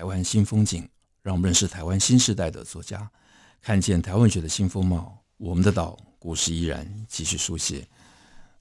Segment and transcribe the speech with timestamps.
[0.00, 0.88] 台湾新风景，
[1.20, 3.06] 让我们认识台湾新时代的作家，
[3.60, 5.22] 看见台湾学的新风貌。
[5.36, 7.86] 我们的岛故事依然继续书写。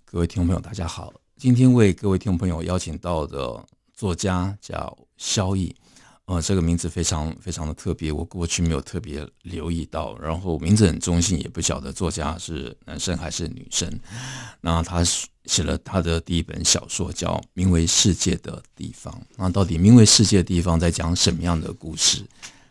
[0.04, 5.74] 各位听众朋友，大家好，今天为各位听众朋友邀请到的作家叫萧逸。
[6.30, 10.16] 呃，这个名字非常非常的特别，我过去没有特别留意到。
[10.20, 13.92] 然后名字很中性，也不晓得作家是男生还是女生。
[14.62, 15.04] 那他
[15.46, 19.12] 写了他的第一本小说，叫《名为世界的地方》。
[19.38, 22.24] 那到底名为世界的地方在讲什么样的故事？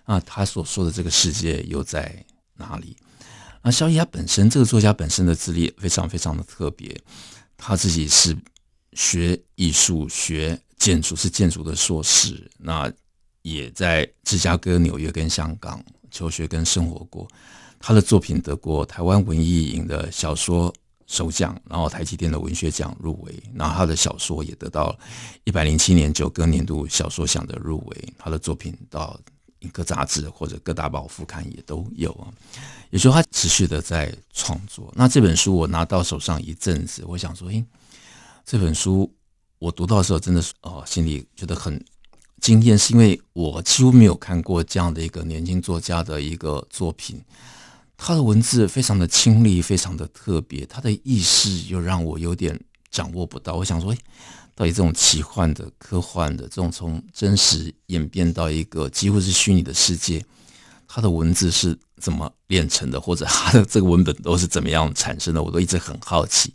[0.06, 2.96] 那他所说的这个世界又在哪里？
[3.60, 6.96] 那萧翼他本身这个作家本身的资历非常非常的特别，
[7.56, 8.38] 他自己是
[8.92, 12.48] 学艺术、学建筑，是建筑的硕士。
[12.56, 12.88] 那
[13.50, 17.28] 也在芝加哥、纽约跟香港求学跟生活过，
[17.78, 20.72] 他的作品得过台湾文艺营的小说
[21.06, 24.96] 首奖，然后台积电的文学奖入围，然后他的小说也得到
[25.44, 29.18] 一百零七年九歌年度小说奖的入围，他的作品到
[29.60, 32.28] 一个杂志或者各大报副刊也都有啊，
[32.90, 34.92] 也就是他持续的在创作。
[34.96, 37.64] 那这本书我拿到手上一阵子，我想说，诶，
[38.44, 39.12] 这本书
[39.58, 41.82] 我读到的时候真的是哦，心里觉得很。
[42.40, 47.20] 惊艳是因为我几乎没有看过这样的一个年轻作家的一个作品，
[47.96, 52.58] 他的文字非常的清丽，非常的特别，他的意识又让我有点
[52.90, 53.54] 掌握不到。
[53.54, 53.98] 我想说，诶，
[54.54, 60.24] 到底这种奇幻的、科幻的这种从真实演变到一个几乎是虚拟的世界，
[60.86, 66.52] 他的文字是怎么炼成的，或者他的这个文本都是怎么样产生的，我都一直很好奇。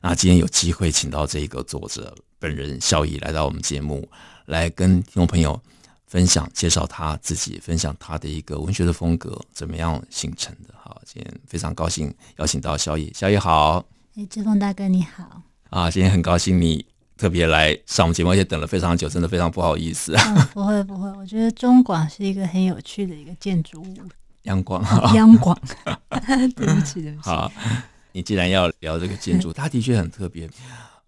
[0.00, 4.08] 那今天有机会请到这个作者本人肖毅来到我们节目。
[4.48, 5.60] 来跟听众朋友
[6.06, 10.72] 分享、介绍他自己，分享他的一个文学的风格怎么样形成的。
[10.82, 13.84] 好，今天非常高兴邀请到小野，小野好。
[14.16, 15.42] 哎，志峰大哥你好。
[15.68, 16.82] 啊，今天很高兴你
[17.18, 20.16] 特别来上我们节目，而且等了非常久，真的非常不好意思。
[20.16, 23.96] 嗯、不会不会，我觉得中广是一个很有趣的一个建筑物。
[24.44, 24.82] 央广，
[25.14, 25.54] 央广，
[26.56, 27.28] 对不起对不起。
[27.28, 27.52] 好，
[28.12, 30.48] 你既然要聊这个建筑，它的确很特别。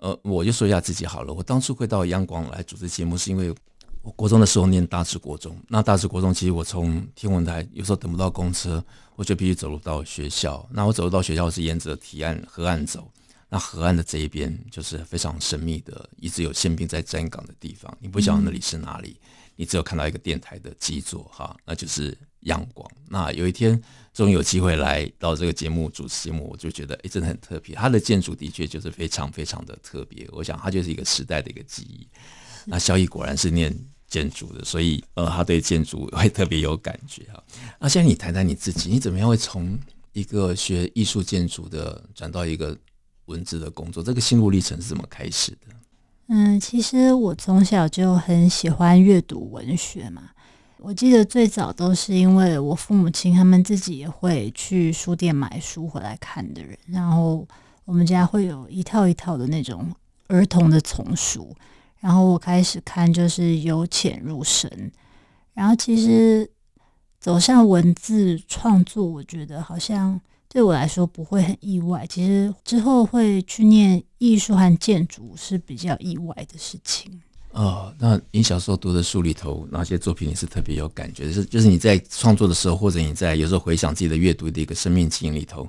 [0.00, 1.32] 呃，我就说一下自己好了。
[1.32, 3.54] 我当初会到央广来主持节目，是因为
[4.02, 5.54] 我国中的时候念大直国中。
[5.68, 8.82] 那大直国中，其实我从天文台有时候等不到公车，
[9.14, 10.66] 我就必须走路到学校。
[10.72, 13.10] 那我走路到学校是沿着堤岸河岸走。
[13.50, 17.94] 那河岸的这一边就是非常神秘的，一直有宪兵在站岗的地方。
[18.00, 19.20] 你不晓得那里是哪里，
[19.56, 22.90] 你只有看到一个电台的基座，哈，那就是阳光。
[23.08, 23.80] 那有一天。
[24.12, 27.76] 终于有机会来到这个节目主持节目，我就觉得哎，真的很特别。
[27.76, 30.28] 它的建筑的确就是非常非常的特别。
[30.32, 32.06] 我想它就是一个时代的一个记忆。
[32.66, 33.74] 那萧逸果然是念
[34.08, 37.42] 建筑的，所以呃，他对建筑会特别有感觉哈。
[37.78, 39.78] 那现在你谈谈你自己，你怎么样会从
[40.12, 42.76] 一个学艺术建筑的转到一个
[43.26, 44.02] 文字的工作？
[44.02, 45.68] 这个心路历程是怎么开始的？
[46.26, 50.30] 嗯，其实我从小就很喜欢阅读文学嘛。
[50.82, 57.46] 我记得最早都是因为我父母亲他们自己也会去书店买书回来看的人，然后
[57.84, 59.92] 我们家会有一套一套的那种
[60.28, 61.54] 儿童的丛书，
[61.98, 64.90] 然后我开始看就是由浅入深，
[65.52, 66.50] 然后其实
[67.18, 72.06] 走向文字创作，我觉得好像对我来说不会很意外。
[72.06, 77.20] 其实之后会去念艺术和建筑是比较意外的事情。
[77.52, 81.32] 哦，那你小时候读的书里头，哪些作品你是特别有感觉的？
[81.32, 85.68] 是就是你在创作的时候，或者你在有时候回想自己的阅读的一个生命经验里头，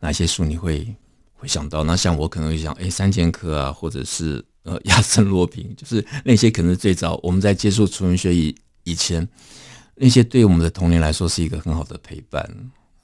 [0.00, 0.92] 哪些书你会
[1.34, 1.84] 会想到？
[1.84, 8.52] 那像我可能会想，哎，三剑客啊，或者是呃亚森罗平，就是那些可能最早我们在接触纯文学以
[8.82, 9.26] 以前，
[9.94, 12.44] 那些对我们的童年来说是一个很好的陪伴。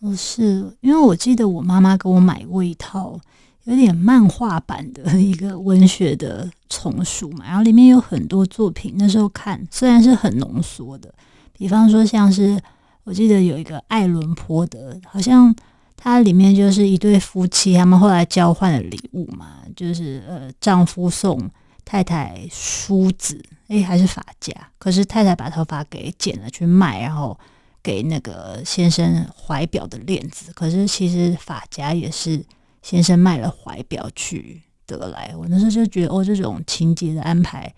[0.01, 0.43] 哦，是
[0.81, 3.21] 因为我记得我妈妈给我买过一套。
[3.67, 8.95] 有点漫画版的一个文学的丛书嘛，然后里面有很多作品。
[8.97, 11.13] 那时候看虽然是很浓缩的，
[11.53, 12.61] 比方说像是
[13.03, 15.53] 我记得有一个爱伦坡的，好像
[15.97, 21.51] 它里面就是一对夫妻，他们后来交换了礼物嘛，就是呃丈夫送
[21.85, 27.37] 太太梳子，诶，还是发夹，可是太太把头发给剪了去卖，然后
[27.83, 32.45] 给那个先生怀表的链子，可是其实发夹也是。
[32.89, 37.75] 先生卖了怀表去得来，我那时候就觉得哦，这种情节的安排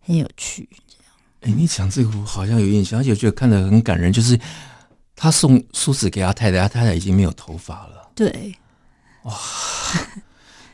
[0.00, 0.68] 很有趣。
[0.88, 1.12] 这样
[1.42, 4.12] 哎，你讲这个我好像有印象，而且我觉得看得很感人。
[4.12, 4.36] 就是
[5.14, 8.10] 他送梳子给他太太，他太太已经没有头发了。
[8.16, 8.52] 对，
[9.22, 9.32] 哇，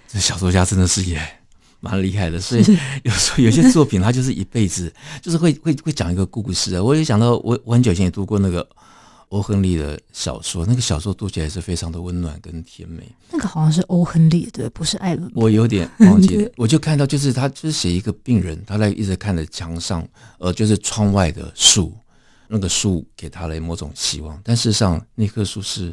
[0.08, 1.20] 这小说家真的是也
[1.80, 2.40] 蛮厉害的。
[2.40, 2.64] 所以
[3.02, 4.90] 有时候有些作品，他就是一辈子，
[5.20, 6.82] 就是会会会讲一个故事啊。
[6.82, 8.66] 我也想到，我我很久以前也读过那个。
[9.30, 13.02] 欧亨利的小说，那个小说读起来是非常的温暖跟甜美。
[13.30, 15.30] 那个好像是欧亨利，对，不是艾伦。
[15.34, 20.06] 我有点忘记了， 我就看到就是他就是写一个病人，他在一直看着墙上，
[20.38, 21.92] 呃，就是窗外的树，
[22.48, 25.92] 那个树给他了某种希望，但事实上那棵树是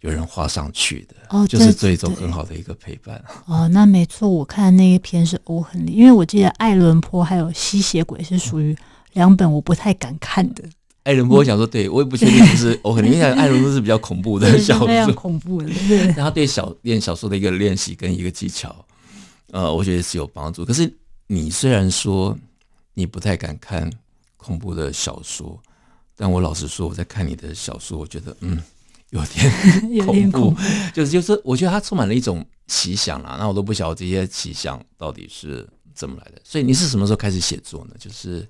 [0.00, 3.22] 有人画上去的，哦，就是这一种很好的一个陪伴。
[3.46, 8.74] 哦，那没错，我看那一篇是欧亨利，因为我记得爱伦坡还有吸血鬼是属于
[9.12, 10.64] 两本我不太敢看的。
[11.04, 15.68] 艾伦坡，我想说，对我也不确定就是我可能因为艾伦坡是比较恐怖的小说，非常恐怖的。
[15.86, 18.74] 对， 他对小练小说的一个练习跟一个技巧，
[19.52, 20.64] 呃，我觉得是有帮助。
[20.64, 20.90] 可是
[21.26, 22.36] 你虽然说
[22.94, 23.90] 你不太敢看
[24.38, 25.60] 恐怖的小说，
[26.16, 28.58] 但我老实说，我在看你的小说，我觉得嗯，
[29.10, 29.52] 有点
[30.06, 30.60] 恐怖，恐 怖
[30.94, 33.36] 就是就是，我觉得它充满了一种奇想啦。
[33.38, 36.40] 那我都不晓得这些奇想到底是怎么来的。
[36.42, 37.94] 所以你是什么时候开始写作呢？
[37.98, 38.48] 就是。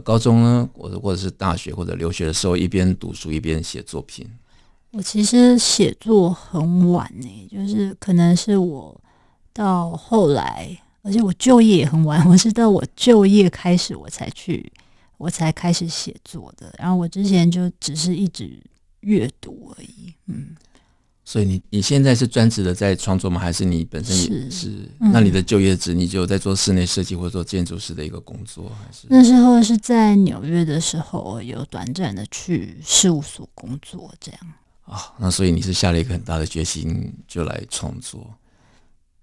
[0.00, 4.28] 高中呢，或者或者是大学或者留学的时候，一边读书一边写作品。
[4.92, 8.98] 我其实写作很晚呢，就是可能是我
[9.52, 12.26] 到后来，而且我就业也很晚。
[12.28, 14.72] 我是到我就业开始，我才去，
[15.18, 16.74] 我才开始写作的。
[16.78, 18.58] 然后我之前就只是一直
[19.00, 20.54] 阅读而已，嗯。
[21.28, 23.40] 所以你你现在是专职的在创作吗？
[23.40, 24.88] 还是你本身也是？
[25.00, 29.08] 那你的就业职你就在做室内设计或者做建筑师的一个工作，还是？
[29.10, 34.40] 那时候是在纽约的时候，有短暂的去事务所工作，这样。
[34.84, 38.32] 啊，那所以你是下了一个很大的决心就来创作？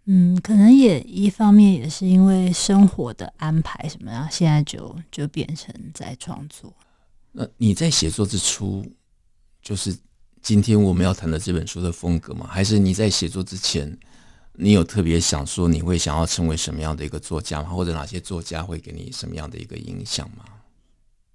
[0.04, 6.74] 嗯，可能也一方面也是因为生活的安排什么，然后现在就就变成在创作。
[7.32, 8.86] 那你在写作之初
[9.62, 9.96] 就是？
[10.44, 12.46] 今天我们要谈的这本书的风格吗？
[12.50, 13.98] 还是你在写作之前，
[14.56, 17.70] 你有特别想说你会想要成为什么样的一个作家吗？
[17.70, 20.44] 或者哪些作家会给你什么样的一个影响吗？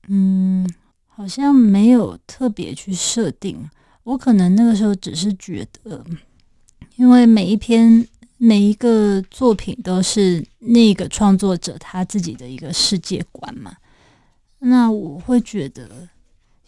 [0.09, 0.69] 嗯，
[1.07, 3.71] 好像没有特别去设定。
[4.03, 6.05] 我可能那个时候只是觉得，
[6.97, 8.07] 因为每一篇
[8.37, 13.75] 每一个作品都是那个创作者他自己的一个世界观嘛，
[14.59, 16.11] 那我会觉得。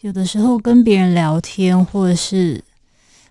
[0.01, 2.63] 有的时候跟别人聊天，或者是，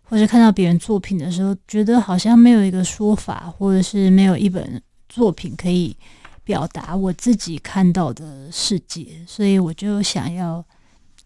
[0.04, 5.96] 或者看到别人作品的时候，觉得好像没有一个说法，或者是没有一本作品可以
[6.44, 10.64] 表达我自己看到的世界，所以我就想要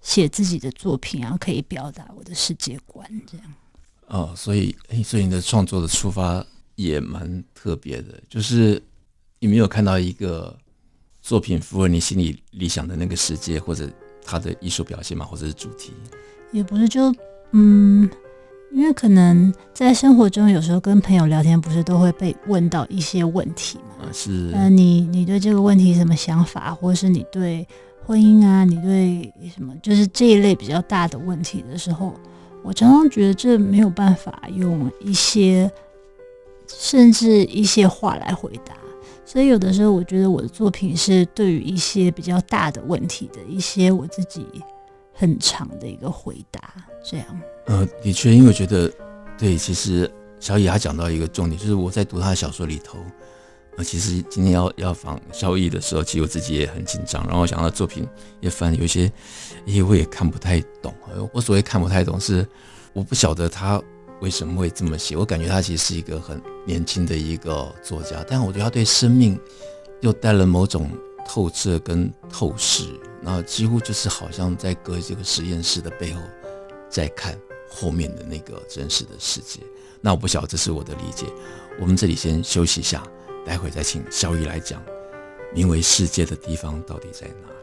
[0.00, 3.46] 写自己的作品，然后可以表达我的世界观，这样。
[4.06, 4.74] 哦，所以，
[5.04, 6.42] 所以你的创作的出发
[6.74, 8.82] 也蛮特别的，就是
[9.40, 10.56] 你没有看到一个
[11.20, 13.90] 作品符合你心里理想的那个世界，或者。
[14.24, 15.92] 他的艺术表现嘛，或者是主题，
[16.50, 17.14] 也不是就
[17.52, 18.08] 嗯，
[18.72, 24.08] 因为可能在生活中，有时候跟朋友聊天，不是都会被问到一些问题嘛？
[24.12, 27.66] 是，呃，你你对这个问题什么想法，或者是你对
[28.04, 32.12] 婚姻啊，你对什么，就是这一类比较大的问题的时候，
[32.62, 35.70] 我常常觉得这没有办法用一些
[36.66, 38.74] 甚至一些话来回答。
[39.26, 44.46] 所以有的时候，我觉得我的作品是对于一些比较大的问题的一些我自己
[45.12, 47.26] 很长的一个回答，这样。
[47.66, 48.90] 呃，的确，因为我觉得，
[49.38, 52.98] 对，其实小野他讲到一个重点，就是我在读他的小说里头，
[53.78, 58.06] 呃，其实今天要要访小乙的时候，其实我自己也很紧张，然后我想到作品
[58.40, 59.10] 也翻，有些，
[59.64, 60.92] 因为我也看不太懂。
[61.32, 62.46] 我所谓看不太懂，是
[62.92, 63.82] 我不晓得他。
[64.24, 65.14] 为什么会这么写？
[65.14, 69.38] 我感觉他其实是一个很年轻的一个作家，但我觉得他对生命
[70.00, 70.90] 又带了某种
[71.28, 72.84] 透彻跟透视，
[73.20, 76.22] 那几乎就是好像在隔这个实验室的背后，
[76.88, 77.38] 在看
[77.68, 79.60] 后面的那个真实的世界。
[80.00, 81.26] 那我不晓得，这是我的理解。
[81.78, 83.06] 我们这里先休息一下，
[83.44, 84.82] 待会再请小乙来讲，
[85.54, 87.48] 名为世界的地方到底在哪？
[87.48, 87.54] 里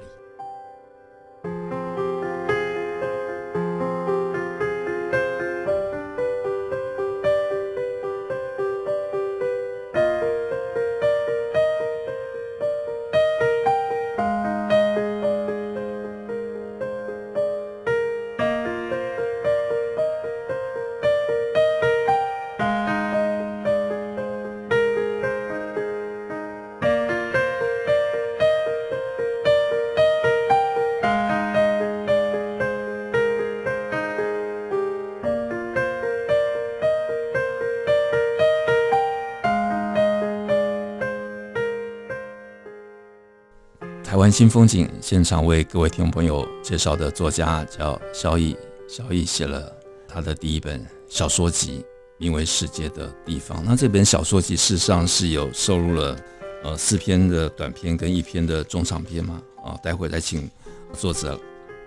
[44.31, 48.55] 新风景现场为各位听众朋友介绍的作家叫萧翼，
[48.87, 49.75] 萧翼写了
[50.07, 51.83] 他的第一本小说集，
[52.17, 53.57] 名为《世界的地方》。
[53.65, 56.17] 那这本小说集事实上是有收录了
[56.63, 59.41] 呃四篇的短篇跟一篇的中长篇嘛？
[59.65, 60.49] 啊，待会再请
[60.93, 61.37] 作者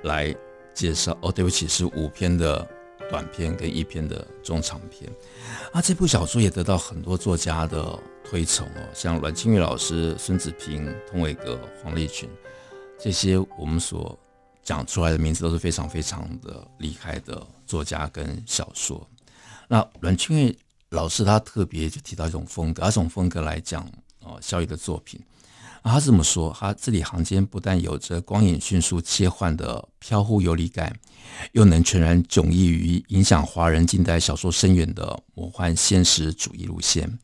[0.02, 0.34] 来
[0.74, 1.16] 介绍。
[1.22, 2.66] 哦，对不起，是五篇的
[3.10, 5.10] 短篇跟一篇的中长篇。
[5.72, 12.28] 啊，这部小说也得到很多作家的推崇哦，像阮清月老师、孙子平、通伟格、黄立群
[12.98, 14.18] 这些我们所
[14.62, 19.06] 讲出来的名字都是非常非常的厉害的作家跟小说。
[19.68, 20.56] 那阮清月
[20.90, 23.86] 老师他特别就提到一种风格，而这种风格来讲
[24.20, 25.20] 哦，萧翼的作品
[25.84, 30.96] 啊，他这么说，他字里行间不但有着光影迅速切换的飘忽游离感，
[31.52, 37.18] 又能全然迥异于影响华人近代小说深远的魔幻现实主义路线，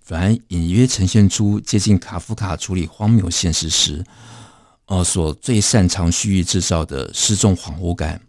[0.00, 4.02] 反而隐约呈现出接近卡夫卡处理荒谬现实时，
[4.86, 8.20] 呃，所最擅长蓄意制造的失重恍惚感。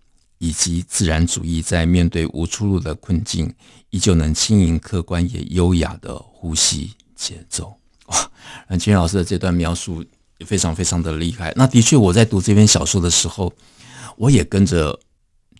[0.43, 3.53] 以及自然主义在面对无出路的困境，
[3.91, 7.80] 依旧能轻盈、客观也优雅的呼吸节奏。
[8.11, 8.31] 哇，
[8.69, 10.05] 阮清月老师的这段描述
[10.37, 11.51] 也非常非常的厉害。
[11.55, 13.51] 那的确，我在读这篇小说的时候，
[14.17, 14.99] 我也跟着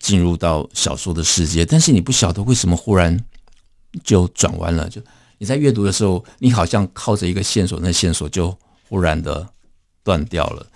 [0.00, 1.66] 进入到小说的世界。
[1.66, 3.18] 但是你不晓得为什么忽然
[4.04, 4.88] 就转弯了？
[4.88, 5.02] 就
[5.38, 8.56] 你在阅读的时候，你好像靠着一个线索，那线索就
[8.88, 9.48] 忽然的
[10.04, 10.66] 断掉了。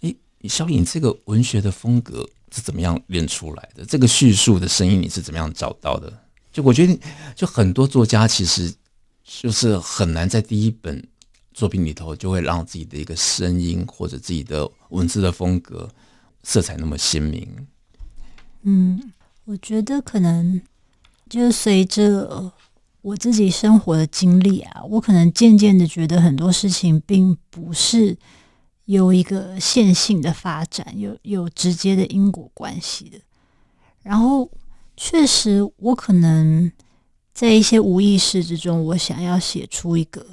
[0.00, 0.16] 诶，
[0.48, 2.28] 萧翼，这个文学的风格。
[2.56, 3.84] 是怎么样练出来的？
[3.84, 6.20] 这个叙述的声音你是怎么样找到的？
[6.52, 6.96] 就我觉得，
[7.34, 8.72] 就很多作家其实
[9.24, 11.04] 就是很难在第一本
[11.54, 15.88] 作品里头就会让自己的一个声音或者自己的文字的风格
[16.42, 17.48] 色彩那么鲜明。
[18.64, 19.12] 嗯，
[19.44, 20.60] 我觉得可能
[21.30, 22.52] 就随着
[23.00, 28.18] 我自己生活的经历啊，我可能渐渐的觉得很多事情并不是。
[28.86, 33.18] 有一个线性的发展，有有直接的因果关系的。
[34.02, 34.50] 然后，
[34.94, 36.70] 确实，我可能
[37.32, 40.26] 在一些无意识之中，我想要写出一个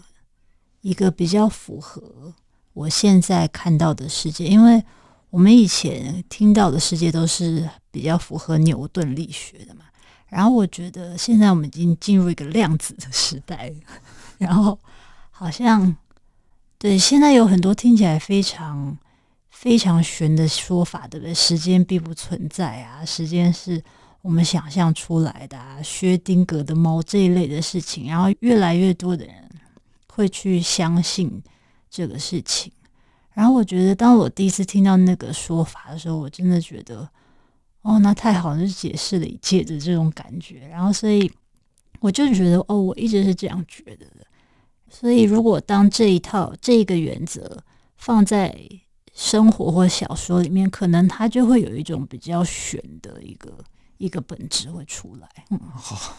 [0.81, 2.33] 一个比较符合
[2.73, 4.83] 我现在看到的世界，因为
[5.29, 9.85] 我们以前听到的世界都是比较符合牛顿力学的嘛。
[10.27, 13.73] 然后，我觉得现在我们已经进入一个量子的时代，
[14.37, 14.77] 然后
[15.29, 15.95] 好像。
[16.77, 18.97] 对，现在有很多听起来非常
[19.51, 21.31] 非常玄的说法，对不对？
[21.31, 23.79] 时间并不存在啊，时间是
[24.23, 29.35] 我们想象出来的啊，薛丁格的猫这一类的事情，然后越来越多的人
[30.21, 31.41] 会去相信
[31.89, 32.71] 这个事情。
[33.33, 37.09] 然后我觉得，当我第一次听到那个说法的时候，我真的觉得，
[37.81, 40.67] 哦，那太好了，就解释了一切的这种感觉。
[40.67, 41.31] 然后，所以
[41.99, 44.27] 我就觉得，哦，我一直是这样觉得的。
[44.89, 47.63] 所以，如果当这一套这个原则
[47.95, 48.55] 放在
[49.13, 53.57] 生活或小说里面，可能它就会有一种比较玄的一个
[53.97, 55.29] 一个本质会出来。
[55.49, 56.15] 嗯，好，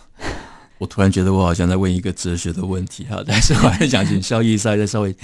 [0.82, 5.16] 我突然觉得我好像在问一个哲学的问题哈，但是我还想请萧翼再再稍微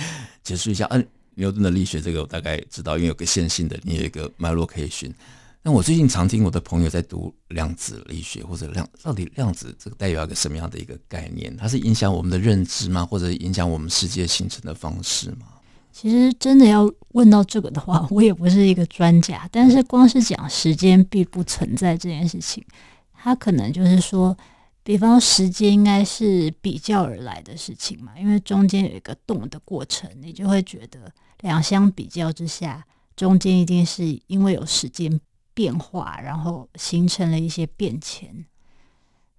[0.45, 0.87] 解释一下。
[0.91, 5.13] 嗯，牛顿的力学这个我大概知道，因为有个线性的，你有一个脉络可以循。
[5.61, 11.53] 那我最近常听我的朋友在读量子力学，或者量到底量子这个代表一个什么样的一个概念？
[11.57, 13.05] 它是影响我们的认知吗？
[13.05, 15.49] 或者影响我们世界形成的方式吗？
[15.93, 19.49] 其实真的要问到这个的话，我也不是一个专家。
[19.51, 22.65] 但是光是讲时间并不存在这件事情，
[23.13, 24.37] 它可能就是说，
[24.83, 35.21] 比方时间应该是比较而来的事情嘛，因为中间有一个动的过程，你就会觉得两相比较之下，中间一定是因为有时间。
[35.55, 38.47] 变化，然后形成了一些变迁，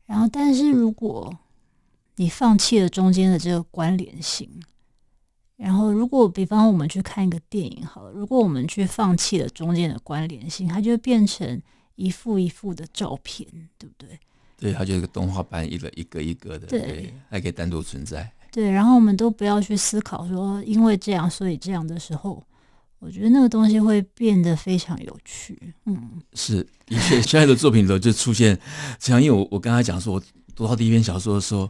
[0.06, 1.34] 然后，但是如果
[2.18, 4.62] 你放弃了中间的这个关联性，
[5.56, 11.62] 然后，如果比方我们去看一个电影，好了，如果我们去放弃了中间的关联性，它就变成
[11.96, 14.20] 一幅一幅的照片，对不对？
[14.60, 18.32] 对，它就是个动画般，一个一个一个的，对，对，还可以单独存在。
[18.52, 22.44] 对，然后我们都不要去思考说，因为这样，所以这样的时候。
[23.02, 28.60] 我觉得那个东西会变得非常有趣，嗯，是的确，现在的作品里头就出现
[29.00, 30.22] 这样，因为我我跟他讲说，我
[30.54, 31.70] 读到第一篇小说的时候，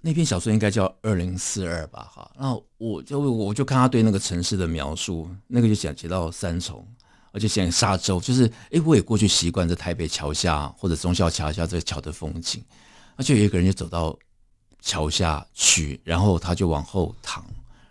[0.00, 6.88] 那篇小说应该叫《二零四二》吧，哈，然后我就我就看他对那个城市的描述，那个就写写到三重，
[7.34, 12.64] 而且像沙洲，就是哎，我也过去习惯在台北桥下或者忠孝桥下这个桥的风景，
[13.16, 14.16] 而且有一个人就走到
[14.80, 17.44] 桥下去，然后他就往后躺，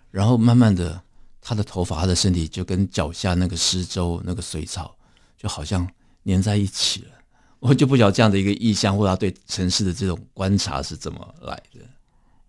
[0.09, 0.99] 然后慢慢的。
[1.45, 4.95] 他的头发，他的身体就跟脚下那个湿粥、那个水草，
[5.37, 5.85] 就好像
[6.23, 7.07] 粘在一起了。
[7.59, 11.81] 我就不晓得这样的一个意象，或者他对城市的这种观察是怎么来的。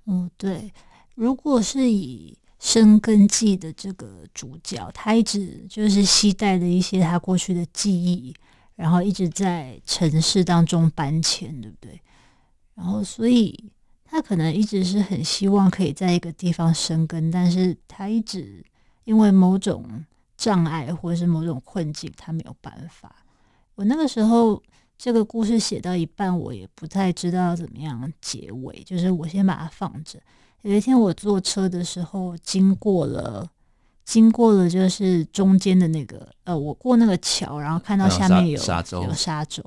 [0.07, 0.73] 嗯，对。
[1.17, 8.35] 如果是以生根记的这个主角，他一直就是携带着一些他过去的记忆，
[8.75, 12.01] 然后一直在城市当中搬迁，对不对？
[12.75, 13.71] 然后所以
[14.03, 18.65] 他可能一直是很希望可以在一个地方生根，但是他一直
[19.05, 20.03] 因为某种
[20.39, 23.15] 障碍或者是某种困境，他没有办法。
[23.75, 24.63] 我那个时候
[24.97, 30.19] 这个故事写到一半，我也不太知道怎么样结尾，就是我先把它放着。
[30.65, 33.47] 有一天我坐车的时候，经过了，
[34.03, 39.63] 经过了就是中间的那个呃，我过那个桥，然后看到下面有沙洲，有沙洲，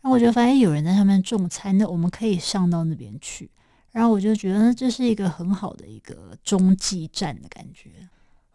[0.00, 3.50] 然后我就发现有人在上面种菜，那我们可以上到那边去。
[3.90, 7.90] 然后我就觉得这是一个很好的一个中继站的感觉。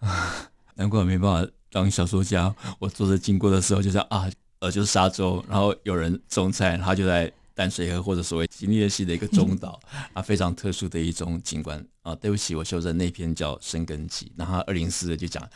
[0.74, 4.28] 难怪我没办法当小说家，我坐着经过的时候就这样啊。
[4.60, 9.80] 呃，就是沙洲，然后有人种菜，他就在淡水河或者所谓金鬣溪的一个中岛
[10.14, 12.14] 啊，非常特殊的一种景观啊。
[12.14, 15.50] 对不起，我修正那篇叫《深根记》，然后二零四就讲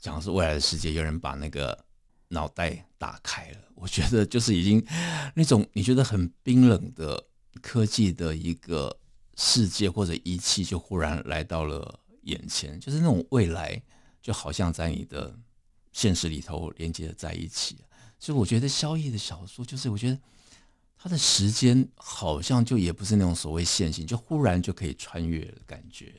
[0.00, 1.78] 讲的是未来的世界，有人把那个
[2.28, 3.58] 脑袋打开了。
[3.74, 4.82] 我觉得就是已经
[5.34, 7.22] 那种你觉得很冰冷的
[7.60, 8.98] 科技的一个
[9.36, 13.80] 世界或者仪器，就忽然来到了眼前，就是那种未来
[14.22, 15.38] 就好像在你的
[15.92, 17.76] 现实里头连接在一起。
[18.18, 20.18] 所以我觉得萧逸的小说，就是我觉得
[20.98, 26.12] 他的时间好像就也不是那种所谓线性，就忽然就可以穿越的感觉。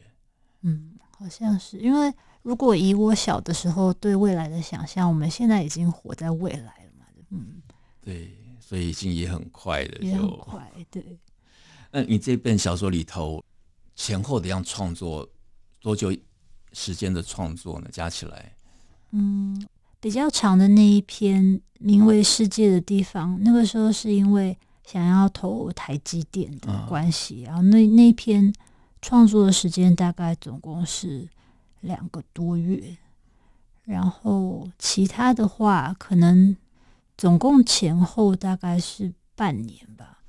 [0.62, 7.06] 嗯，好像是因为如果以我小的时候对未来的想象，我们现在已经活在未来了嘛。
[7.32, 7.62] 嗯，
[8.02, 10.72] 对，所以已经也很快的，也很快。
[10.90, 11.20] 对，
[11.92, 13.44] 那你这本小说里头
[13.96, 15.28] 前后的样创作
[15.82, 16.16] 多久
[16.74, 17.90] 时间的创作呢？
[17.92, 18.56] 加起来，
[19.12, 19.68] 嗯。
[20.00, 24.56] 比较长的那一篇名为《世界的地方》，那个时候是因为
[24.88, 28.54] 想要投台积电的关系，然后那那篇
[29.02, 31.28] 创作的时间大概总共是
[31.82, 32.96] 两个多月，
[33.84, 36.56] 然后其他的话可能
[37.18, 40.20] 总共前后大概是半年吧。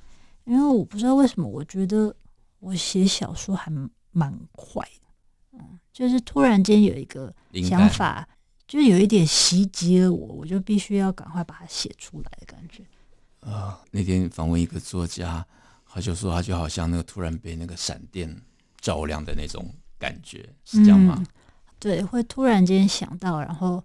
[0.43, 2.13] 因为我不知道为什么，我觉得
[2.59, 3.71] 我写小说还
[4.11, 8.29] 蛮快的，嗯，就是突然间有一个想法。
[8.67, 12.85] 就有一点袭击了我，我就必须要赶快把它写出来的感觉。
[13.49, 15.45] 啊、呃，那天访问一个作家，
[15.91, 18.35] 他就说他就好像那个突然被那个闪电
[18.81, 19.65] 照亮的那种
[19.99, 21.17] 感觉，是这样吗？
[21.19, 21.27] 嗯、
[21.79, 23.83] 对，会突然间想到，然后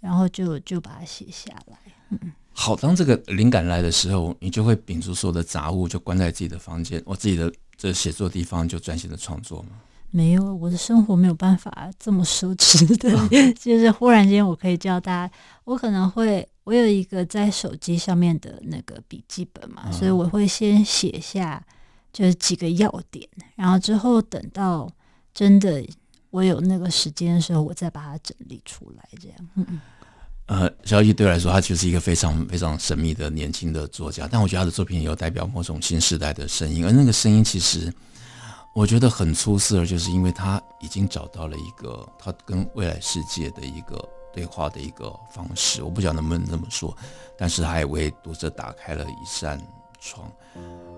[0.00, 1.78] 然后就就把它写下来。
[2.10, 2.18] 嗯，
[2.52, 9.68] 好，当这个灵感来的时候，你就会摒除所有的杂物，就关在自己的房间，我自己的这写作地方，就专心的创作吗？
[10.10, 15.34] 没有，我的生活没有办法这么奢侈的， 就是忽然间我可以教大家，
[15.64, 21.64] 我可能会，我有一个在手机上面的那个笔记本嘛，所以我会先写下
[22.12, 23.26] 就是几个要点，
[23.56, 24.86] 然后之后等到
[25.32, 25.82] 真的
[26.28, 29.38] 我有那个时间的时候，我再把它整理出来，这样。
[29.54, 29.80] 嗯，
[30.44, 37.90] 呃，萧翼对我来说，他就是一个非常非常神秘的年轻的作家，但我觉得他的作品也有代表某种新时代的声音，而那个声音其实。
[38.74, 45.82] 我觉得很出色，就是因为他已经找到了一个他跟未来世界的一个对话的一个方式。
[45.82, 46.96] 我不晓得能不能这么说，
[47.36, 49.60] 但是他也为读者打开了一扇
[50.00, 50.30] 窗。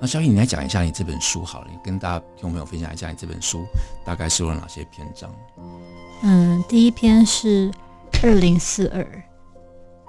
[0.00, 3.64] 那小雨，你来讲一下你这本书好了，你跟大家听众朋友分享一下你这本书
[4.04, 5.34] 大概收了哪些篇章？
[6.22, 7.72] 嗯，第一篇是
[8.22, 9.24] 二零四二，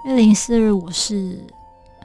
[0.06, 1.44] 二零四二，我是。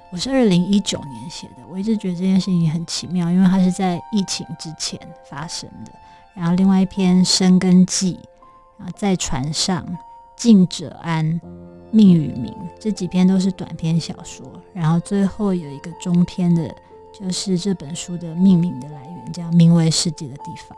[0.09, 4.97] 我是二零一九年写的，我一直觉得这件事情很奇妙，因为它是在疫情之前
[5.29, 5.91] 发生的。
[6.33, 8.13] 然后另外一篇《生根记》，
[8.77, 9.85] 然后在船上，
[10.37, 11.41] 静者安，
[11.91, 14.45] 命与名，这几篇都是短篇小说。
[14.73, 16.73] 然后最后有一个中篇的，
[17.13, 20.77] 就是这本书的命名的来源，叫名为世界的地方。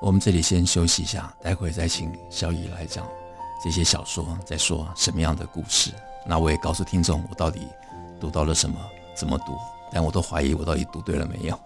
[0.00, 3.04] 我们这里先休息一下，待会再请萧翼来讲
[3.64, 5.90] 这些小说在说什么样的故事。
[6.26, 7.66] 那我也告诉听众，我到底。
[8.20, 8.76] 读到了什么？
[9.14, 9.52] 怎么读？
[9.92, 11.58] 但我都怀疑我到底读对了没有。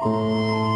[0.00, 0.67] 台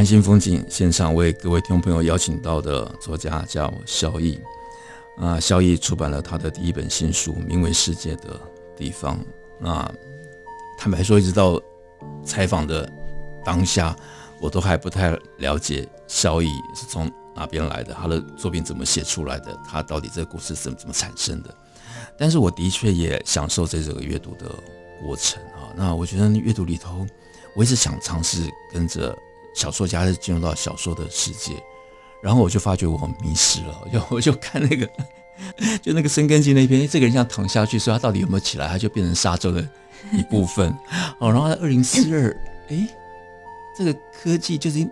[0.00, 4.40] 湾新风景线上为各位听众朋友邀请到的作家叫萧翼
[5.18, 8.40] 啊，萧翼出版了他的第一本新书，名为《世界的
[8.74, 9.18] 地方》。
[9.58, 9.86] 那
[10.78, 11.60] 坦白说，一直到
[12.24, 12.90] 采访的
[13.44, 13.94] 当下，
[14.40, 21.54] 我都还不太了解萧逸是从哪边来的，他的作品怎么写出来的，他到底这个故事怎么怎么产生的。
[22.16, 24.46] 但是我的确也享受这这个阅读的
[25.02, 25.68] 过程啊。
[25.76, 27.06] 那我觉得阅读里头，
[27.54, 29.14] 我一直想尝试跟着
[29.54, 31.52] 小说家是进入到小说的世界，
[32.22, 34.88] 然后我就发觉我迷失了， 就我就看那个。
[35.80, 38.68] 就那个深根基那边，这个人像躺下去，说他到底有没有起来？
[38.68, 39.66] 他就变成沙洲的
[40.12, 40.68] 一部分
[41.18, 41.32] 哦。
[41.32, 42.86] 然后在二零四二，哎，
[43.74, 44.86] 这个科技就是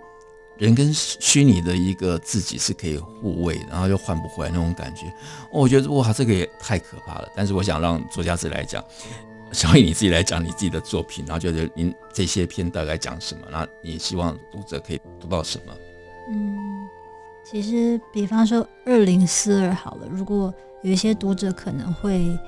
[0.56, 5.12] 人跟虚拟的一个自己是可以互为，然后又换不回来那种感觉。
[5.50, 7.28] 我觉得哇，这个也太可怕了。
[7.36, 8.82] 但是我想让作家自己来讲，
[9.52, 13.42] 小以你自己来讲你自己的作品，然后觉得您这些篇大概讲什么？
[13.50, 15.72] 那你希望读者可以读到什么？
[16.30, 16.56] 嗯。
[17.50, 22.38] 其实，比方说二零四二好了，如果有一些读者可能会，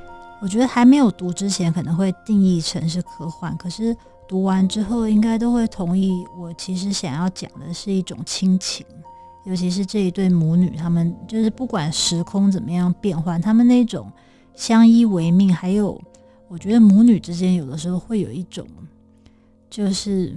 [0.42, 3.96] 我觉得还没有读之前可能会定义成是科幻，可是
[4.28, 8.84] 读完之后应该都会同意，我其实想要讲的是一种亲情，
[9.46, 14.12] 尤其是这一对母女，他们就是不管时空怎么样变换，他们那种
[14.54, 15.98] 相依为命，还有
[16.50, 18.66] 我觉得母女之间有的时候会有一种
[19.70, 20.36] 就是。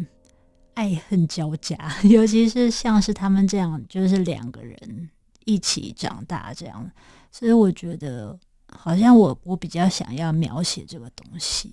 [0.75, 1.77] 爱恨交加，
[2.09, 5.07] 尤其是像是他们这样，就是两个人
[5.45, 6.91] 一起长大这样，
[7.31, 11.71] 所以我觉得好像我我比较想要描写这个东西。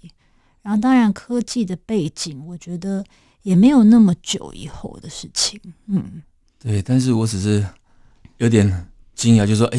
[0.60, 3.02] 然后，当然科技的背景，我觉得
[3.40, 5.58] 也没有那么久以后的事情。
[5.86, 6.22] 嗯，
[6.58, 7.66] 对，但是我只是
[8.36, 9.78] 有点惊讶，就是说，哎，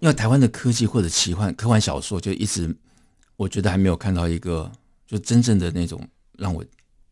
[0.00, 2.76] 因为台湾的科技或者奇幻科幻小说，就一直
[3.36, 4.70] 我觉得还没有看到一个
[5.06, 6.06] 就真正的那种
[6.38, 6.64] 让我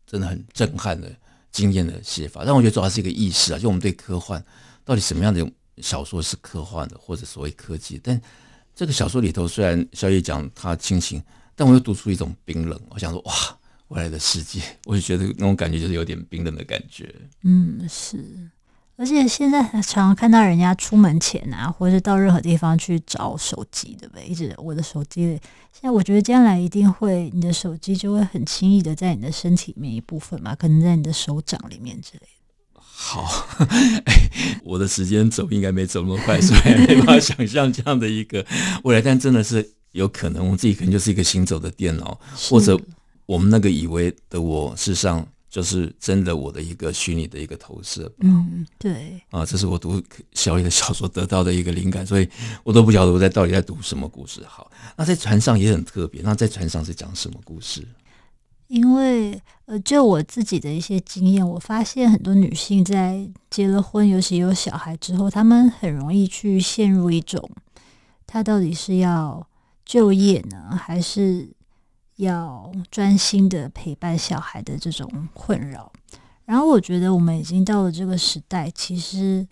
[0.05, 1.11] 真的很震撼的。
[1.51, 4.43] 惊艳的写法，但我觉得主要是一个意识啊，就我们对科幻
[4.83, 7.97] 到底什么样的小说是科幻的，或者所谓科技。
[8.03, 8.21] 但
[8.75, 11.23] 这个小说里头，虽然萧逸讲他亲情，
[11.55, 12.77] 但我又读出一种冰冷。
[12.89, 13.33] 我想说，哇，
[13.87, 17.15] 未来的世界，我就觉得那种感觉就是有点冰冷的感觉。
[17.43, 18.51] 嗯，是。
[18.97, 24.25] 而且现在常常看到人家出门前啊，或者到任何地方去找手机，对不对？
[24.25, 25.23] 一直我的手机，
[25.73, 32.79] 现在我觉得将来一定会，你的手机就会很轻易的在你的身体里面一部分嘛，可能在你的手掌里面之类的。
[32.79, 33.47] 好，
[34.05, 34.29] 哎，
[34.63, 38.45] 我的时间走应该没走那么快，所以没办法想象这样的一个
[38.83, 39.01] 未来。
[39.01, 42.17] 但真的是有可能，我自己可能就是一个行走的电脑，
[42.49, 42.79] 或者
[43.25, 45.27] 我们那个以为的我，事实上。
[45.55, 48.11] 就是真的，我的一个虚拟的一个投射。
[48.19, 49.21] 嗯，对。
[49.29, 52.27] 啊，这是我读小野的小说得到的一个灵感，所以
[52.65, 54.43] 我都不晓得我在到底在读什么故事。
[54.45, 56.21] 好，那在船上也很特别。
[56.21, 57.87] 那在船上是讲什么故事？
[58.67, 67.49] 因为呃，就我自己的一些经验，我发现很多女性在结了婚，尤其有小孩之后，她们很容易去陷入一种，
[68.27, 69.47] 她到底是要
[69.85, 71.54] 就业呢，还是？
[72.17, 75.91] 要专心的陪伴小孩的这种困扰，
[76.45, 79.45] 然后我觉得我们已经到了这个时代，其实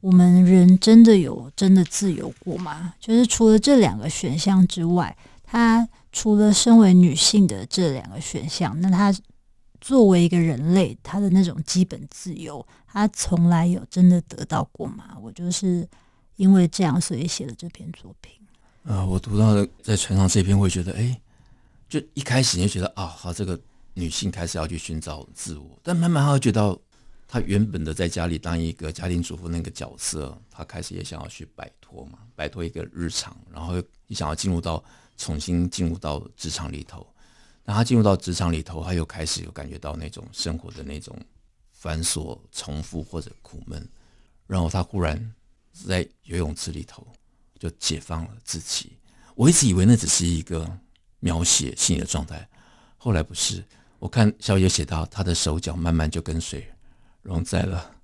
[0.00, 2.94] 我们人真的有真的自由过吗？
[3.00, 9.12] 就是除了这两个选项之外，他除了身为女性的这两个选项，那他
[9.80, 15.16] 作为一个人类，他的那种基本自由，他从来有真的得到过吗？
[15.20, 15.88] 我就是
[16.36, 18.34] 因为这样，所以写了这篇作品。
[18.84, 21.18] 呃，我读到的在船上这篇，会觉得哎。
[21.92, 23.60] 就一开始你就觉得啊，好，这个
[23.92, 26.80] 女性开始要去寻找自我，但慢慢她会觉得，
[27.28, 33.74] 她原本的在家里当一个家庭主妇那个角色，她开始也想要去摆脱嘛，摆脱一个日常，然后
[34.06, 34.82] 你想要进入到
[35.18, 37.06] 重新进入到职场里头。
[37.62, 41.14] 那她进入到职场里头，她又开始有感觉到那种生活的那种
[41.72, 43.86] 繁琐、重复或者苦闷，
[44.46, 45.34] 然后她忽然
[45.74, 47.06] 在游泳池里头
[47.58, 48.96] 就解放了自己。
[49.34, 50.78] 我一直以为那只是一个。
[51.22, 52.48] 描写心理的状态，
[52.98, 53.64] 后来不是。
[54.00, 56.66] 我看萧野写到，他的手脚慢慢就跟水
[57.22, 57.94] 融在了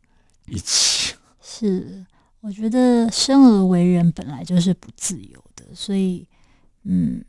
[0.46, 1.12] 一起。
[1.42, 2.06] 是，
[2.40, 6.24] 我觉得生而为人本来就是不自由的，所以，
[6.84, 7.24] 嗯，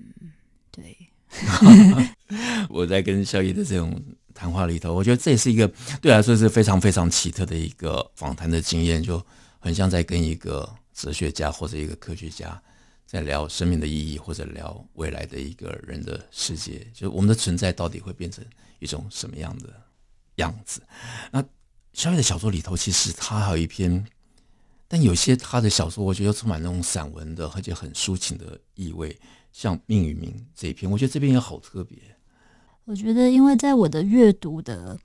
[0.70, 0.96] 对。
[2.70, 4.00] 我在跟萧野的这种
[4.36, 5.68] 谈话里头，我觉得这也是一个
[6.00, 9.24] 对我来说是非常非常奇特的一个访谈的经验，就
[9.58, 12.62] 很像在跟一个哲学家或者一个科学家。
[13.10, 18.46] 在聊生命的意义，或者聊未来的一个人的世界，就是我们的存在到底会变成
[18.78, 19.74] 一种什么样的
[20.36, 20.80] 样子？
[21.32, 21.44] 那
[21.92, 24.06] 萧逸的小说里头，其实他还有一篇，
[24.88, 29.20] 但有些他的小说，我觉得充满那种散文的，而且很抒情的意味，
[29.52, 31.98] 像《命与名》这一篇，我觉得这篇也好特别。
[32.86, 35.00] 我觉得，因为在我的阅读的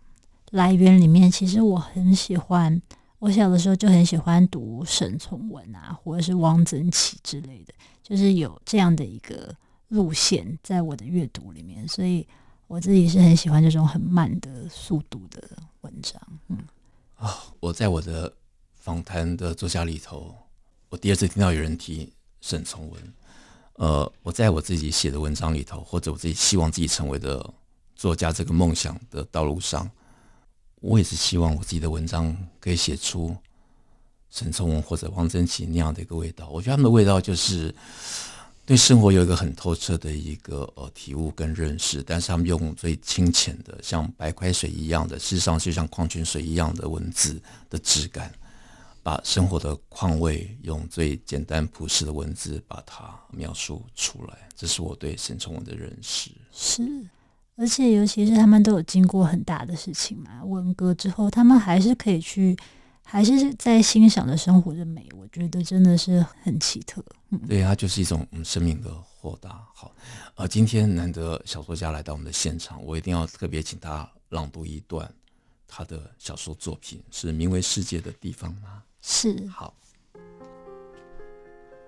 [0.51, 2.83] 来源里面，其实我很喜欢。
[3.21, 7.73] 我小的时候就很喜欢读沈从文啊，或者是汪曾祺之类的，
[8.05, 9.57] 就是有这样的一个
[9.89, 12.27] 路线在我的阅读里面，所以
[12.67, 15.43] 我自己是很喜欢这种很慢的速度的
[15.81, 16.21] 文章。
[16.49, 16.59] 嗯，
[17.17, 18.31] 啊、我在我的
[18.75, 20.35] 访谈的作家里头，
[20.91, 22.13] 我第二次听到有人提
[22.43, 23.15] 沈从文。
[23.77, 27.53] 呃，我在我自己写的文章里头，或者我自己希望自己成为的
[27.97, 29.91] 作家这个梦想的道路上，
[30.77, 33.35] 我也是希望我自己的文章可以写出
[34.35, 36.49] 沈从文或者汪曾祺那样的一个味道。
[36.49, 37.73] 我觉得他们的味道就是
[38.67, 48.33] 对生活有一个很透彻的一个呃体悟跟认识，但是他们用最清浅的，像白开水一样的，事实上就像矿泉水一样的文字的质感。
[49.05, 56.31] 把生活的况味用最简单朴实的文字把它描述出来，这是我对沈从文的认识。
[56.51, 56.83] 是，
[57.55, 62.57] 而且尤其是他们都有经过很大的事情嘛，文革之后，他们还是可以去，
[63.05, 65.07] 还是在欣赏着生活的美。
[65.17, 67.05] 我觉得真的是很奇特。
[67.31, 69.63] 嗯，对，它就是一种嗯生命的豁达。
[69.75, 69.95] 好，
[70.35, 75.09] 呃，今天难得小说家来到我们的现场，我一定要特别请他朗读一段
[75.69, 78.83] 他的小说作品，是名为《世界的地方》吗？
[79.03, 79.47] 是。
[79.49, 79.75] 好，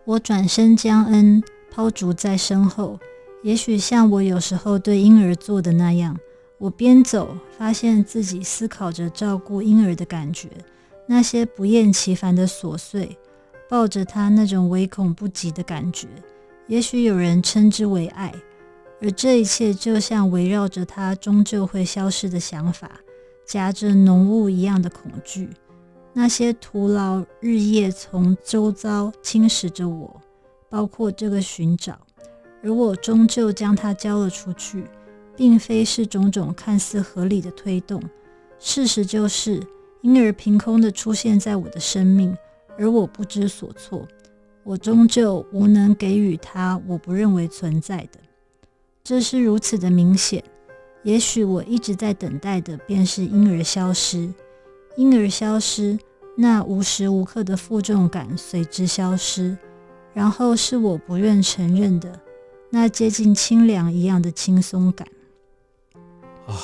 [0.04, 2.98] 我转身将恩抛逐在身后，
[3.42, 6.18] 也许像我有时候对婴儿做的那样，
[6.58, 10.48] 我边走，发现自己思考着照顾婴儿的感觉，
[11.06, 13.16] 那些不厌其烦的琐碎，
[13.68, 16.08] 抱着他那种唯恐不及的感觉，
[16.66, 18.34] 也许有人称之为爱，
[19.00, 22.90] 而这一切就像围绕着他终究会消失的想法，
[23.44, 25.48] 夹着浓雾一样的恐惧。
[26.12, 30.20] 那些徒劳日夜从周遭侵蚀着我，
[30.70, 31.98] 包括这个寻找，
[32.62, 34.84] 而我终究将它交了出去，
[35.36, 38.02] 并非是种种看似合理的推动。
[38.58, 39.62] 事实就是，
[40.06, 42.32] 婴儿凭空的出现在我的生命，
[42.78, 44.06] 而我不知所措。
[44.62, 48.20] 我终究无能给予他我不认为存在的。
[49.02, 50.44] 这是如此的明显。
[51.02, 54.32] 也许我一直在等待的，便是婴儿消失。
[54.96, 55.98] 婴儿消失，
[56.36, 59.58] 那无时无刻的负重感随之消失，
[60.14, 62.20] 然后是我不愿承认的
[62.70, 65.08] 那接近清凉一样的轻松感。
[66.46, 66.54] 啊，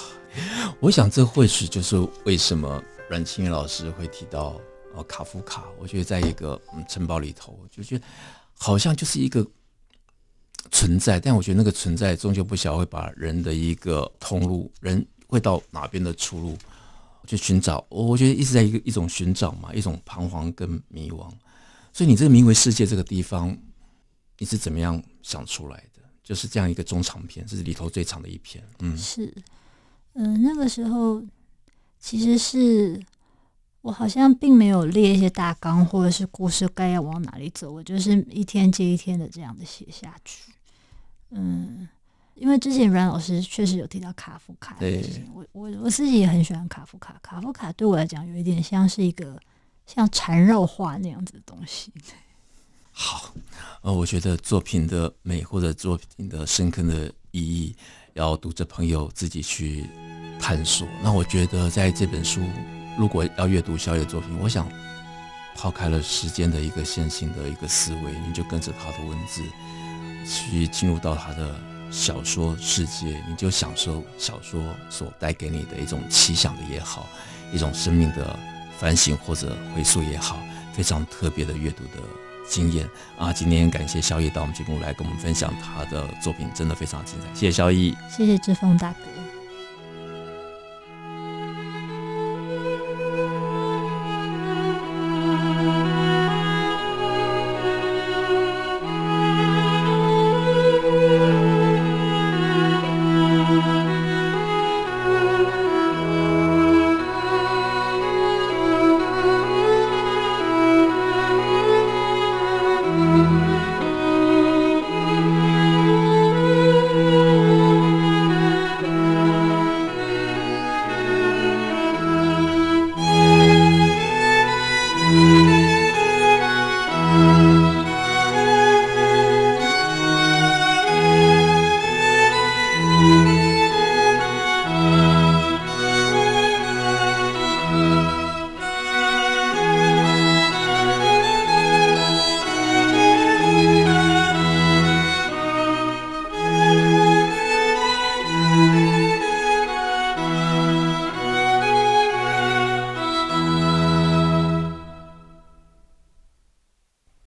[0.79, 2.81] 我想这或许就是为什么
[3.13, 4.59] 阮清源老师会提到
[4.95, 5.67] 呃卡夫卡。
[5.79, 8.05] 我觉得在一个嗯城堡里头，就觉得
[8.59, 9.47] 好像就是一个
[10.71, 16.57] 存在，但我觉得那个存在终究不晓会把人的一个通路，人会到哪边的出路。
[17.27, 21.31] 去寻找，我我觉得一直在一个一种寻找嘛，一种彷徨跟迷惘。
[21.93, 23.57] 所以你这个名为世界这个地方，
[24.39, 26.03] 你是怎么样想出来的？
[26.25, 28.65] 就是这样一个中长篇，这是里头最长的一篇。
[28.81, 29.33] 嗯，是，
[30.15, 31.23] 嗯、那个时候
[32.03, 33.01] 其实是
[33.81, 40.53] 我好像并没有列一些大纲，或者是故事该要往哪里走，我就是一天接一天的这样的写下去。
[41.31, 41.89] 嗯。
[42.35, 47.17] 因为之前阮老师确实有提到卡夫卡，对，我我我自己也很喜欢卡夫卡。
[47.23, 49.39] 卡夫卡对我来讲有一点像是一个
[49.87, 51.93] 像缠绕画那样子的东西。
[52.91, 53.33] 好，
[53.83, 57.77] 呃，我觉得作品的美或者作品的深刻的意义，
[58.15, 59.87] 要读者朋友自己去
[60.43, 60.87] 探索。
[61.03, 62.43] 那我觉得在这本书，
[62.99, 64.69] 如果要阅读小野作品，我想
[65.57, 69.43] 抛开了时间的一个线性的一个思维，你就跟着他的文字
[70.27, 71.55] 去进入到他的。
[71.93, 77.07] 小说世界，你就享受小说所带给你的一种奇想的也好，
[77.53, 78.35] 一种生命的
[78.79, 80.41] 反省或者回溯也好，
[80.73, 82.01] 非常特别的阅读的
[82.49, 83.31] 经验啊！
[83.31, 87.27] 今天感谢萧翼到我们节目来跟我们分享他的作品，真的非常精彩。
[87.35, 89.22] 谢谢萧翼，谢谢志峰大哥。